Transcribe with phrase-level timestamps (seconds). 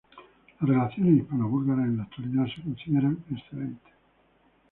[0.61, 3.93] Las relaciones hispano-búlgaras en la actualidad se consideran excelentes.